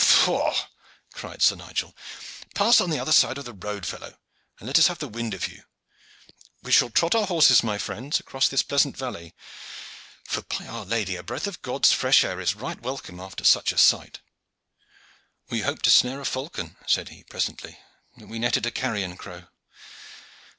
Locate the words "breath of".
11.21-11.61